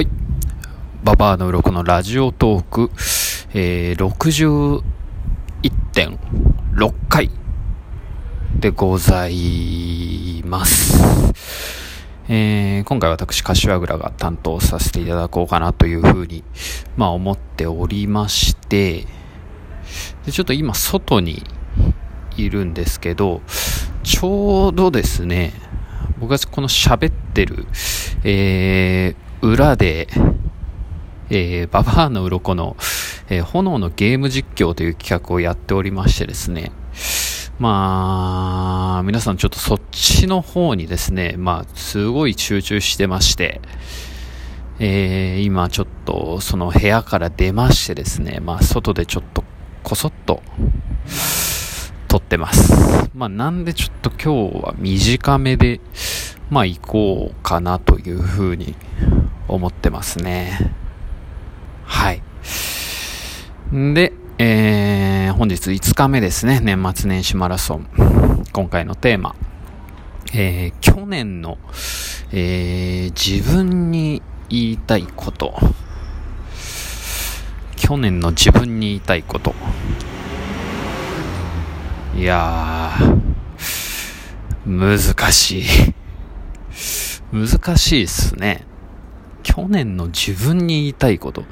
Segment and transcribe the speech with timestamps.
[0.00, 0.08] はい。
[1.04, 2.90] ババアの鱗のラジオトーク、
[3.52, 4.82] えー、
[5.62, 7.30] 61.6回
[8.58, 11.34] でございます。
[12.30, 16.44] えー、今回私、柏倉が担当させていただこうかなというふうに、
[16.96, 19.04] まあ思っておりまして、
[20.24, 21.42] でちょっと今外に
[22.38, 23.42] いるんですけど、
[24.02, 25.52] ちょうどですね、
[26.18, 27.66] 僕がこの喋ってる、
[28.24, 30.08] えー、裏で、
[31.30, 32.76] えー、ババアの鱗の、
[33.28, 36.72] えー、炎のゲーム実況という企画をやっておりましてですね、
[37.58, 43.60] まあ、皆さんちょっとそっちの方にですね、まあ、すごい集中してまして、
[44.78, 49.44] えー、今ちょっとその部屋から出ましてですね、まあ、外でちょっと
[49.82, 50.42] こそっと
[52.08, 53.10] 撮ってます。
[53.14, 55.80] まあ、なんでちょっと今日は短めで、
[56.50, 58.74] まあ、行こうかなというふうに
[59.50, 60.74] 思ってますね。
[61.84, 62.22] はい。
[63.72, 66.60] で、えー、本日5日目ですね。
[66.60, 67.86] 年末年始マラソン。
[68.52, 69.34] 今回のテーマ。
[70.32, 71.58] えー、去年の、
[72.32, 75.54] えー、自分に言いたいこと。
[77.76, 79.54] 去年の自分に言いたいこと。
[82.16, 85.64] いやー、難しい。
[87.32, 88.69] 難しいっすね。
[89.52, 91.44] 去年の自分に言いたいこと。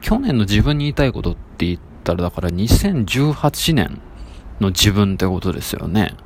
[0.00, 4.00] 去年の自分に言いたいことって言ったら、だから2018年
[4.60, 6.16] の自分ってことですよね。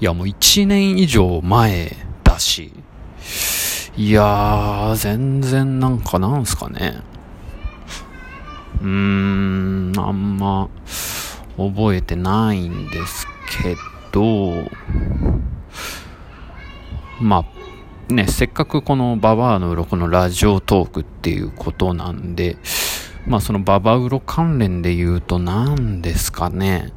[0.00, 2.72] いや、もう1年以上前だし。
[3.96, 7.02] いやー、全然なんかなんすかね。
[8.80, 10.68] うーん、あんま
[11.56, 13.26] 覚えてないんです
[13.62, 13.76] け
[14.12, 14.52] ど、
[17.20, 17.57] まあ、
[18.08, 22.56] ね、せっかくこのババアの鱗のラジオトークっていうことなんで、
[23.26, 26.92] まあそのババウロ関連で言うと何ですかね。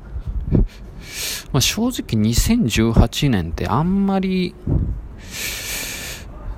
[1.52, 4.56] まあ正直2018年ってあんまり、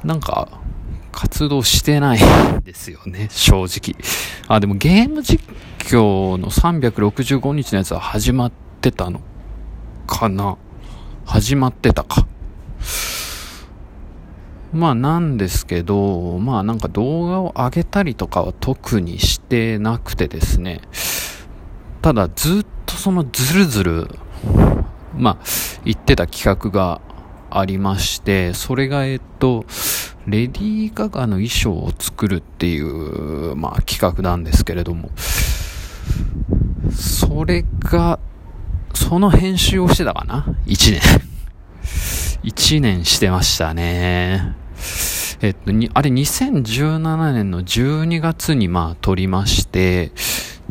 [0.03, 0.59] なんか、
[1.11, 3.95] 活動してないんですよね、正直。
[4.47, 5.43] あ、でもゲーム実
[5.79, 9.21] 況の365日のやつは始まってたの
[10.05, 10.57] かな
[11.25, 12.27] 始まってたか。
[14.73, 20.81] まあなんですけど、まあなんか動画を上げたりとかは特にしてなくてですね、
[22.01, 24.07] ただずっとそのずるずる、
[25.15, 25.37] まあ
[25.85, 27.01] 言ってた企画が
[27.51, 29.65] ありまして、それがえっと、
[30.25, 35.11] レディー・ガガの衣装を作るっていう、まあ企画なんですけれども、
[36.91, 38.19] それが、
[38.95, 41.01] その編集をしてたかな ?1 年。
[42.43, 44.62] 1年してましたね。
[45.43, 50.13] えっと、に、あれ2017年の12月にまあ撮りまして、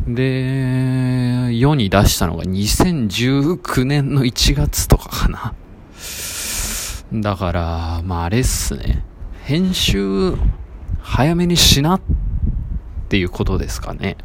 [0.07, 5.53] で、世に出したのが2019年の1月とかかな。
[7.13, 9.03] だから、まああれっすね。
[9.43, 10.33] 編集、
[11.03, 12.01] 早めにしなっ
[13.09, 14.17] ていうことですかね。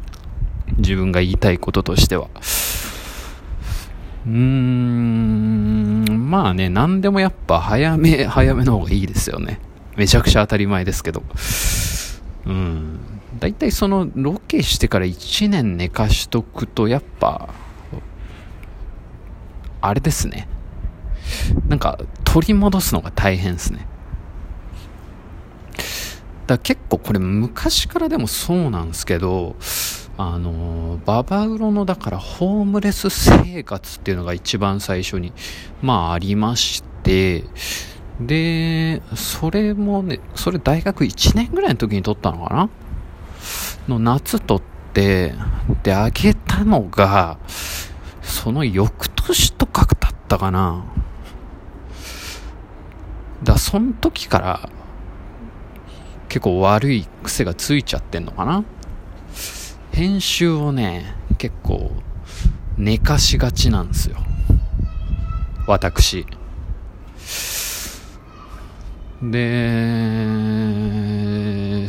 [0.77, 2.27] 自分が言いたいこととしては。
[4.25, 9.59] うーん、まあね、何でもやっぱ早め、早めの方がいいですよね。
[9.99, 11.23] めちゃくちゃ当たり前ですけど。
[12.45, 12.99] うん。
[13.37, 17.49] だいたいそのロケしてから1年寝かしとくと、やっぱ、
[19.81, 20.47] あれですね。
[21.67, 23.85] なんか、取り戻すのが大変ですね。
[26.47, 29.57] だ結構これ昔からでもそうなんですけど、
[30.17, 35.33] あの、ババウロのだからホームレス生活っていうのが一番最初に、
[35.81, 37.43] まあありまして、
[38.19, 42.69] で、それもね、それ大学1年ぐらいの時に撮ったのかな？
[43.87, 44.61] の夏撮っ
[44.93, 45.33] て、
[45.83, 47.39] で、あげたのが、
[48.21, 50.83] その翌年とかだったかな。
[53.41, 54.69] だその時から
[56.27, 58.65] 結構悪い癖がついちゃってんのかな
[59.93, 61.91] 編集をね、結構
[62.77, 64.17] 寝かしがちなんですよ。
[65.67, 66.25] 私。
[69.21, 70.27] で、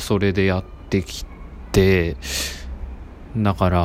[0.01, 1.25] それでやってき
[1.71, 2.17] て、
[3.37, 3.79] だから、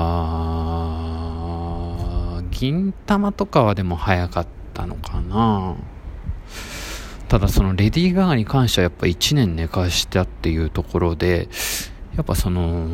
[2.49, 5.75] 銀玉とかはでも早かったのかな。
[7.27, 11.47] ただそのレディー・ガガに関してはやっぱ1年寝かしたっていうところで、
[12.15, 12.87] やっぱその、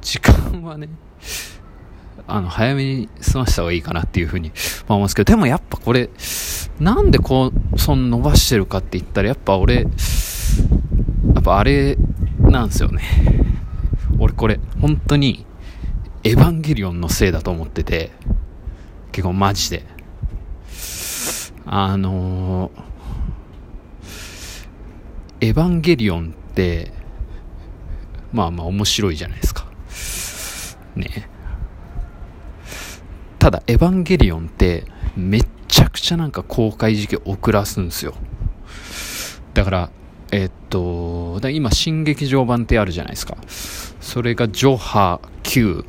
[0.00, 0.88] 時間はね、
[2.26, 4.52] あの、早めに済ました方がいいかなっていうふうに
[4.88, 6.10] 思うんですけど、でもやっぱこれ、
[6.80, 11.96] なんでこう、その伸ばしてるかって言ったら、やっぱ俺、やっぱあれ
[12.38, 13.02] なんですよね。
[14.18, 15.46] 俺これ、本当に、
[16.22, 18.10] エヴァンゲリオンのせいだと思ってて、
[19.12, 19.84] 結構マジで。
[21.64, 26.92] あのー、エヴァンゲリオンって、
[28.32, 29.66] まあまあ面白いじゃないですか。
[30.94, 31.28] ね。
[33.38, 34.84] ただ、エヴァンゲリオンって、
[35.16, 35.46] めっ
[35.96, 38.14] くちゃなんか公開時期遅らすんですよ。
[39.54, 39.90] だから、
[40.30, 43.38] えっと、だ今、新劇場版ってあるじゃないですか。
[44.00, 45.84] それがジョハ9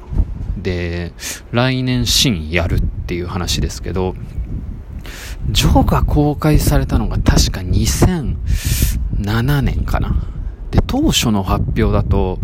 [0.57, 1.12] で、
[1.51, 4.15] 来年新やるっていう話ですけど、
[5.50, 10.15] ジョーが公開されたのが確か2007年かな。
[10.71, 12.39] で、当初の発表だと、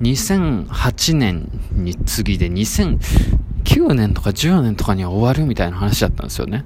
[0.00, 6.64] 2008年に次で2009年とか10年とかには終わるみたいな話だったんですよね。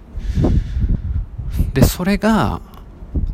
[1.74, 2.60] で、それが、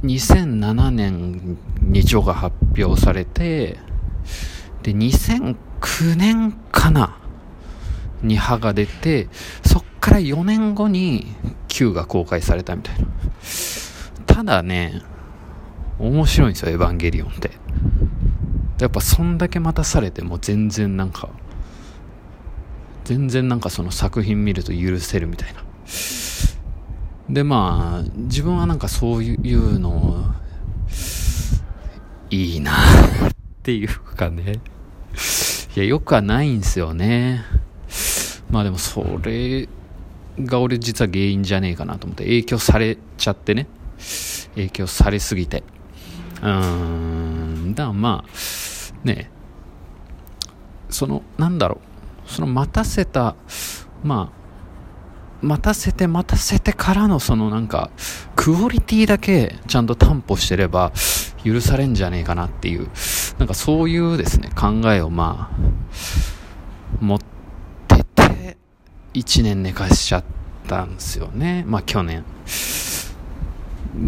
[0.02, 3.78] 2007年にジョが発表されて、
[4.82, 7.16] で、2009年かな
[8.22, 9.28] に歯が出て、
[9.64, 11.26] そっから4年後に
[11.68, 13.06] Q が公開されたみたいな。
[14.26, 15.02] ただね、
[15.98, 17.50] 面白いんですよ、エヴァンゲリオンって。
[18.78, 21.30] やっぱそんだけ待たされても全然なんか、
[23.04, 25.65] 全然なんかその作品見ると許せるみたいな。
[27.28, 30.32] でまあ、自分はなんかそういうの、
[32.30, 32.72] いいな
[33.28, 33.32] っ
[33.62, 34.60] ていうかね。
[35.76, 37.44] いや、よくはないんすよね。
[38.50, 39.68] まあでもそれ
[40.40, 43.66] が俺実は原因じゃねえかなと思って影響されちゃってね。
[44.54, 45.64] 影響されすぎて。
[46.42, 49.30] うーん、だからまあ、ね
[50.88, 51.80] その、なんだろ
[52.26, 53.34] う、その待たせた、
[54.04, 54.45] まあ、
[55.42, 57.90] 待たせて待たせてからのそのなんか、
[58.34, 60.92] クオリティだけちゃんと担保してれば
[61.44, 62.88] 許されんじゃねえかなっていう、
[63.38, 67.18] なんかそういうですね、考えをまあ、持っ
[67.88, 68.56] てて、
[69.14, 70.24] 1年寝かしちゃっ
[70.66, 71.64] たんですよね。
[71.66, 72.24] まあ去年。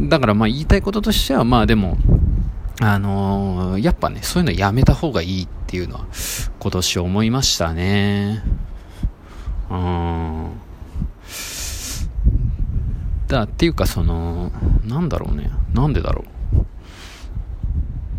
[0.09, 1.97] だからまあ言いたいこととしてはまあでも、
[2.81, 6.07] あのー、やっぱね、そういうのやめた方がいいっていうのは
[6.61, 8.43] 今年思いましたね。
[9.71, 10.68] うん。
[13.29, 14.51] だっていうかその
[14.85, 15.51] なんだろうね。
[15.75, 16.29] なんでだろう。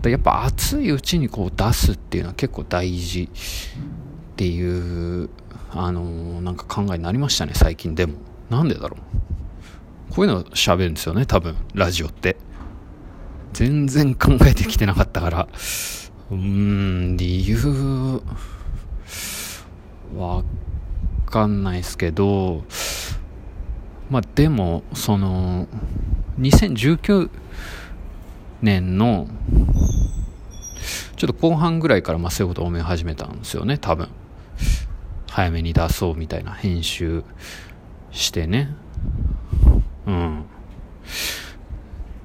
[0.09, 3.23] やっぱ熱いうちにこう出すっていうのは結構大事。
[3.23, 3.27] っ
[4.37, 5.29] ていう
[5.71, 7.95] あのなんか考えになりましたね最近。
[7.95, 8.13] でも。
[8.49, 8.97] なんでだろ
[10.09, 10.13] う。
[10.13, 11.55] こういうの喋るんですよね多分。
[11.73, 12.37] ラジオって。
[13.51, 15.47] 全然考えてきてなかったから。
[16.31, 18.21] うーん理由
[20.15, 20.43] わ
[21.25, 22.63] かんないですけど。
[24.09, 25.67] まあでも、その、
[26.39, 27.29] 2019
[28.61, 29.27] 年の、
[31.15, 34.09] ちょっと後半ぐらいからまあそういうことを思い始めたんですよね、多分。
[35.29, 37.23] 早めに出そうみたいな編集
[38.11, 38.75] してね。
[40.07, 40.45] うん。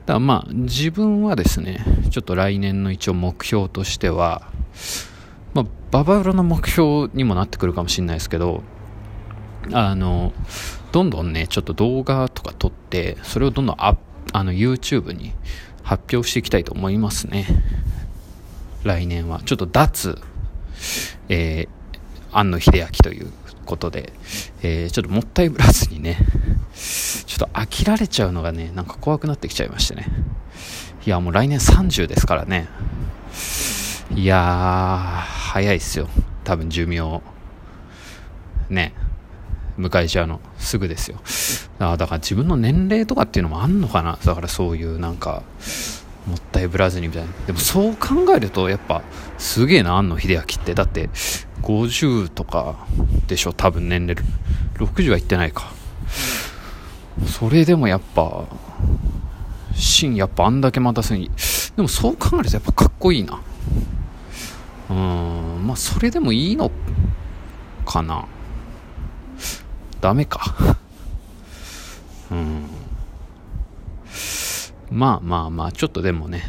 [0.06, 4.50] だまあ自分はですね、ちょっと来年の一応目標としては、
[5.52, 8.62] まあババウロの目標にもなってくるかもしれないですけど、
[9.72, 10.32] あの、
[10.92, 13.96] どんどんね、ちょっと動画とか撮って、それをどんどんあ
[14.32, 15.32] あの YouTube に
[15.82, 17.46] 発表していきたいと思いますね。
[18.84, 19.40] 来年は。
[19.44, 20.20] ちょっと脱、
[21.28, 23.32] えー、庵野秀明という
[23.64, 24.12] ことで、
[24.62, 26.18] えー、ちょっともったいぶらずにね、
[26.74, 30.06] ちょっと飽きられちゃうのがね、なんか怖くなってきちゃいましてね。
[31.06, 32.68] いや、もう来年30ですからね。
[34.14, 35.20] いやー、
[35.52, 36.08] 早いっすよ。
[36.44, 37.20] 多分寿命。
[38.70, 38.94] ね。
[39.78, 41.18] 迎えちゃうのすぐですよ。
[41.78, 44.18] あだから自分の年齢とかっていうのもあんのかな。
[44.24, 45.42] だからそういうなんか
[46.26, 47.28] もったいぶらずにみたいな。
[47.46, 49.02] でもそう考えるとやっぱ
[49.38, 50.74] すげえな庵野秀明って。
[50.74, 51.10] だって
[51.62, 52.86] 50とか
[53.26, 54.16] でしょ多分年齢。
[54.74, 55.72] 60はいってないか。
[57.26, 58.44] それでもやっぱ
[59.74, 61.30] 芯やっぱあんだけ待たせに。
[61.76, 63.40] でもそう考えるとやっぱかっこいいな。
[64.90, 66.70] うんまあそれでもいいの
[67.84, 68.26] かな。
[70.04, 70.76] ダメか。
[72.30, 72.66] うん。
[74.90, 76.42] まあまあまあ、ちょっとでもね、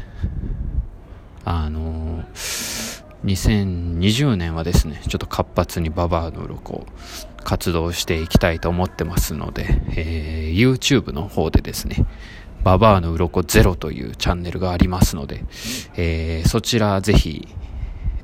[1.46, 6.86] あのー、2020年はですね、ちょっと活発にババアの鱗
[7.46, 12.06] 活動していきたいと思ってますので、えー、YouTube の方でですね、
[12.66, 15.46] ババアの鱗ゼロというチャンネルがありますので、
[15.96, 17.48] えー、そちらぜひ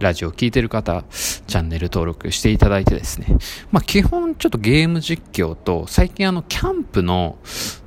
[0.01, 3.27] ラジオを聴いてる方、チャンネル登録していただいてですね、
[3.72, 7.38] まあ基本ちょっとゲーム実況と、最近あのキャンプの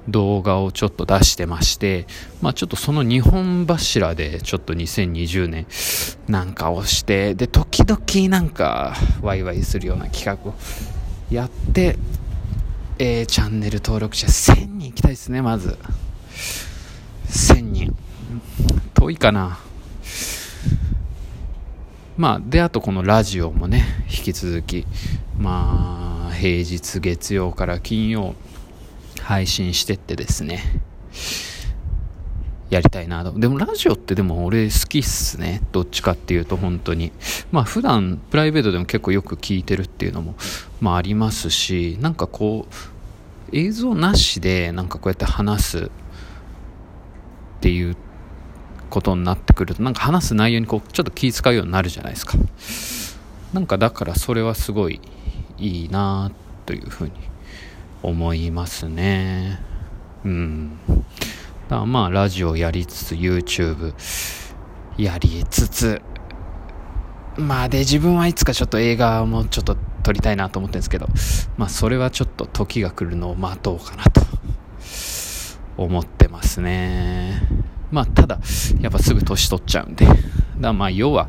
[0.09, 2.07] 動画をちょっと出してまして、
[2.41, 5.67] まあちょっとその2本柱でちょっと2020年
[6.29, 10.55] なんかをして、で、時々なんかワイワイするような企画を
[11.31, 11.97] やって、
[12.99, 15.77] えー、チャンネル登録者1000人行きたいですね、まず。
[17.29, 17.97] 1000人。
[18.95, 19.59] 遠いかな。
[22.17, 24.87] まあ、で、あとこのラジオもね、引き続き、
[25.37, 28.35] まあ、平日月曜から金曜、
[29.21, 30.63] 配信してってですね、
[32.71, 33.39] やりたいなと。
[33.39, 35.61] でもラジオってでも俺好きっすね。
[35.73, 37.13] どっちかっていうと本当に。
[37.53, 40.35] まあ普段プライベートでも結構よく聞いてるっていうのも、
[40.81, 42.67] まあありますし、なんかこ
[43.53, 45.89] う、映像なしでなんかこうやって話すっ
[47.61, 47.97] ていう
[48.95, 52.39] ことになってくるとなんか話す内容にこうちょっと気遣うようになるじゃないですか。
[53.53, 55.01] なんかだからそれはすごい
[55.59, 56.31] いいな
[56.65, 57.13] というふうに
[58.05, 59.61] 思いますね。
[60.25, 60.79] うん。
[61.69, 63.95] だまあラジオやりつつ YouTube
[64.97, 66.01] やりつつ
[67.37, 71.09] まあで自分はいつかちょっと映画もちょっと撮りたいなと思ってるんですけど
[71.57, 74.21] まあそれはちょっと時が来るのを待とうかなと
[75.77, 77.64] 思ってますね。
[77.95, 78.41] まあ、ただ、
[78.81, 80.05] やっぱすぐ年取っちゃうんで。
[80.61, 81.29] だまあ、要は、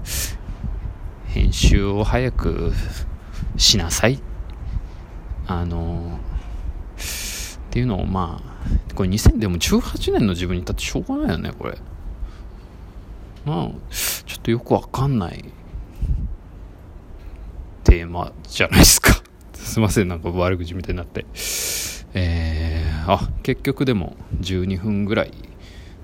[1.28, 2.74] 編集を早く
[3.56, 4.20] しなさい。
[5.46, 6.20] あの
[6.98, 11.78] っていうのをまあ、これ2000でも18年の自分に言ったってしょうがないよね、これ。
[13.46, 13.72] まあ、
[14.26, 15.46] ちょっとよくわかんない
[17.84, 19.22] テーマじゃないですか。
[19.54, 21.28] すいません、なんか悪口みたいになって。
[22.16, 25.32] えー、あ、結局でも12分ぐらい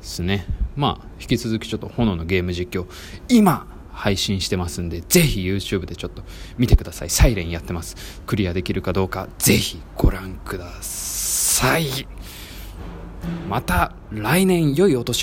[0.01, 0.45] ですね。
[0.75, 2.87] まあ、引き続きちょっと炎のゲーム実況、
[3.29, 6.23] 今、配信してますんで、ぜひ YouTube でちょっと
[6.57, 7.09] 見てください。
[7.09, 8.21] サイレンやってます。
[8.25, 12.07] クリアできるかどうか、ぜひご覧ください。
[13.47, 15.19] また来年良いお年